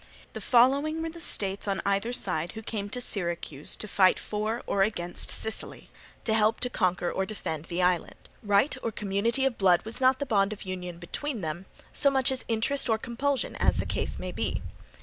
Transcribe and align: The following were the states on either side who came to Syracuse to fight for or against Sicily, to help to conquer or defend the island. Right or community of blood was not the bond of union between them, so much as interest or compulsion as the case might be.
The 0.33 0.41
following 0.41 1.03
were 1.03 1.11
the 1.11 1.21
states 1.21 1.67
on 1.67 1.79
either 1.85 2.11
side 2.11 2.53
who 2.53 2.63
came 2.63 2.89
to 2.89 2.99
Syracuse 2.99 3.75
to 3.75 3.87
fight 3.87 4.17
for 4.17 4.63
or 4.65 4.81
against 4.81 5.29
Sicily, 5.29 5.91
to 6.23 6.33
help 6.33 6.59
to 6.61 6.71
conquer 6.71 7.11
or 7.11 7.23
defend 7.23 7.65
the 7.65 7.83
island. 7.83 8.27
Right 8.41 8.75
or 8.81 8.91
community 8.91 9.45
of 9.45 9.59
blood 9.59 9.85
was 9.85 10.01
not 10.01 10.17
the 10.17 10.25
bond 10.25 10.53
of 10.53 10.63
union 10.63 10.97
between 10.97 11.41
them, 11.41 11.67
so 11.93 12.09
much 12.09 12.31
as 12.31 12.45
interest 12.47 12.89
or 12.89 12.97
compulsion 12.97 13.55
as 13.57 13.77
the 13.77 13.85
case 13.85 14.17
might 14.17 14.35
be. 14.35 14.63